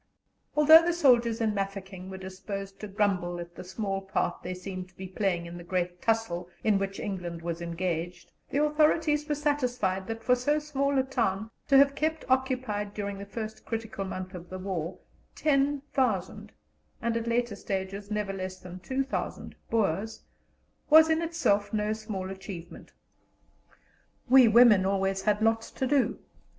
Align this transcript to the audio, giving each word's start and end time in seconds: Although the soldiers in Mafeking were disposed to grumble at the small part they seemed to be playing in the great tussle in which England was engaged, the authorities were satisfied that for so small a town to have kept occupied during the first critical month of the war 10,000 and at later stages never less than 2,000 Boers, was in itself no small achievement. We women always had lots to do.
Although 0.55 0.81
the 0.83 0.93
soldiers 0.93 1.41
in 1.41 1.53
Mafeking 1.53 2.09
were 2.09 2.17
disposed 2.17 2.79
to 2.79 2.87
grumble 2.87 3.39
at 3.39 3.53
the 3.53 3.63
small 3.63 4.01
part 4.01 4.41
they 4.41 4.55
seemed 4.55 4.89
to 4.89 4.95
be 4.97 5.07
playing 5.07 5.45
in 5.45 5.59
the 5.59 5.63
great 5.63 6.01
tussle 6.01 6.49
in 6.63 6.79
which 6.79 6.99
England 6.99 7.43
was 7.43 7.61
engaged, 7.61 8.31
the 8.49 8.63
authorities 8.63 9.29
were 9.29 9.35
satisfied 9.35 10.07
that 10.07 10.23
for 10.23 10.33
so 10.33 10.57
small 10.57 10.97
a 10.97 11.03
town 11.03 11.51
to 11.67 11.77
have 11.77 11.93
kept 11.93 12.25
occupied 12.29 12.95
during 12.95 13.19
the 13.19 13.27
first 13.27 13.63
critical 13.63 14.03
month 14.03 14.33
of 14.33 14.49
the 14.49 14.57
war 14.57 14.97
10,000 15.35 16.51
and 16.99 17.15
at 17.15 17.27
later 17.27 17.55
stages 17.55 18.09
never 18.09 18.33
less 18.33 18.57
than 18.59 18.79
2,000 18.79 19.53
Boers, 19.69 20.23
was 20.89 21.11
in 21.11 21.21
itself 21.21 21.71
no 21.73 21.93
small 21.93 22.31
achievement. 22.31 22.91
We 24.27 24.47
women 24.47 24.83
always 24.83 25.21
had 25.21 25.43
lots 25.43 25.69
to 25.69 25.85
do. 25.85 26.17